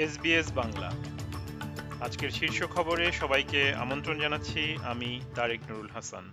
[0.00, 0.90] SBS Bangla.
[2.00, 6.32] আজকের শীর্ষ খবরে সবাইকে আমন্ত্রণ জানাচ্ছি আমি তারেক নুরুল হাসান।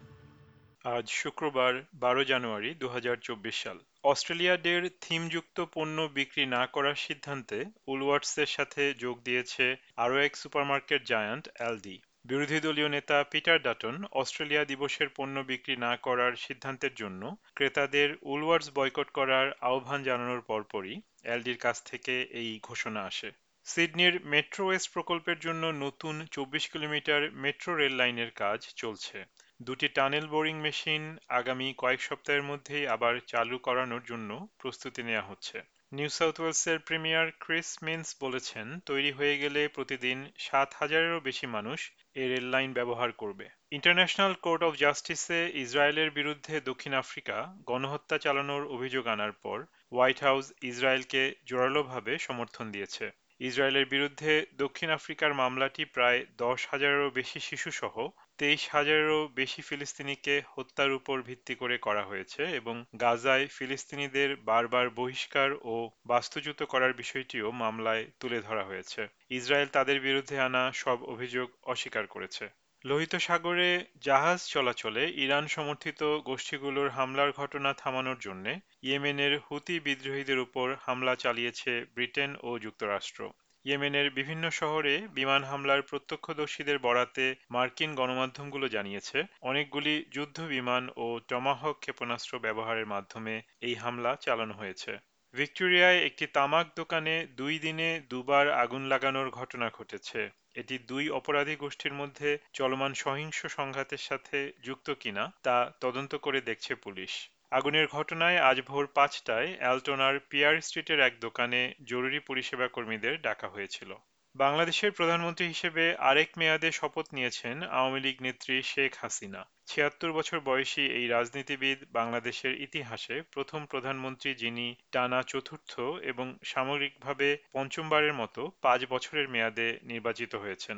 [0.84, 6.96] আজ শুক্রবার, বারো জানুয়ারি দু হাজার চব্বিশ সাল। অস্ট্রেলিয়া ডের থিমযুক্ত পণ্য বিক্রি না করার
[6.96, 14.06] সিদ্ধান্তে উলওয়ার্টসের সাথে যোগ দিয়েছে আরও এক সুপারমার্কেট জায়ান্ট, অ্যালডি। বিরোধী দলীয় নেতা পিটার ডাটন
[14.12, 21.02] অস্ট্রেলিয়া দিবসের পণ্য বিক্রি না করার সিদ্ধান্তের জন্য ক্রেতাদের উলওয়ার্স বয়কট করার আহ্বান জানানোর পরপরই
[21.24, 27.72] এলডির কাছ থেকে এই ঘোষণা আসে। সিডনির মেট্রো ওয়েস্ট প্রকল্পের জন্য নতুন চব্বিশ কিলোমিটার মেট্রো
[27.76, 29.18] রেল লাইনের কাজ চলছে।
[29.60, 31.04] দুটি টানেল বোরিং মেশিন
[31.40, 35.58] আগামী কয়েক সপ্তাহের মধ্যেই আবার চালু করানোর জন্য প্রস্তুতি নেওয়া হচ্ছে।
[35.92, 41.80] নিউ সাউথ ওয়েলসের প্রিমিয়ার ক্রিস মিন্স বলেছেন, তৈরি হয়ে গেলে প্রতিদিন সাত হাজারেরও বেশি মানুষ
[42.16, 48.64] এই রেল লাইন ব্যবহার করবে। ইন্টারন্যাশনাল কোর্ট অফ জাস্টিসে ইসরায়েলের বিরুদ্ধে দক্ষিণ আফ্রিকা গণহত্যা চালানোর
[48.76, 49.58] অভিযোগ আনার পর
[49.92, 53.08] হোয়াইট হাউস ইসরায়েলকে জোরালোভাবে সমর্থন দিয়েছে।
[53.40, 57.96] ইসরায়েলের বিরুদ্ধে দক্ষিণ আফ্রিকার মামলাটি প্রায় দশ হাজারেরও বেশি শিশুসহ
[58.38, 65.50] তেইশ হাজারেরও বেশি ফিলিস্তিনিকে হত্যার উপর ভিত্তি করে করা হয়েছে এবং গাজায় ফিলিস্তিনিদের বারবার বহিষ্কার
[65.64, 72.08] ও বাস্তুচ্যুত করার বিষয়টিও মামলায় তুলে ধরা হয়েছে। ইসরায়েল তাদের বিরুদ্ধে আনা সব অভিযোগ অস্বীকার
[72.08, 72.46] করেছে।
[72.86, 73.70] লোহিত সাগরে
[74.02, 78.46] জাহাজ চলাচলে ইরান সমর্থিত গোষ্ঠীগুলোর হামলার ঘটনা থামানোর জন্য
[78.88, 83.22] ইয়েমেনের হুতি বিদ্রোহীদের উপর হামলা চালিয়েছে ব্রিটেন ও যুক্তরাষ্ট্র।
[83.66, 91.76] ইয়েমেনের বিভিন্ন শহরে বিমান হামলার প্রত্যক্ষদর্শীদের বরাতে মার্কিন গণমাধ্যমগুলো জানিয়েছে, অনেকগুলি যুদ্ধ বিমান ও টমাহক
[91.80, 94.92] ক্ষেপণাস্ত্র ব্যবহারের মাধ্যমে এই হামলা চালানো হয়েছে।
[95.34, 100.20] ভিক্টোরিয়ায় একটি তামাক দোকানে দুই দিনে দুবার আগুন লাগানোর ঘটনা ঘটেছে।
[100.56, 106.74] এটি দুই অপরাধী গোষ্ঠীর মধ্যে চলমান সহিংস সংঘাতের সাথে যুক্ত কিনা তা তদন্ত করে দেখছে
[106.76, 107.14] পুলিশ।
[107.52, 113.92] আগুনের ঘটনায় আজ ভোর পাঁচটায় অ্যালটোনার পিয়ার স্ট্রিটের এক দোকানে জরুরি পরিষেবা কর্মীদের ডাকা হয়েছিল।
[114.36, 120.86] বাংলাদেশের প্রধানমন্ত্রী হিসেবে আরেক মেয়াদে শপথ নিয়েছেন আওয়ামী লীগ নেত্রী শেখ হাসিনা। ছিয়াত্তর বছর বয়সী
[120.90, 129.28] এই রাজনীতিবিদ বাংলাদেশের ইতিহাসে প্রথম প্রধানমন্ত্রী যিনি টানা চতুর্থ এবং সামরিকভাবে পঞ্চমবারের মতো পাঁচ বছরের
[129.30, 130.78] মেয়াদে নির্বাচিত হয়েছেন।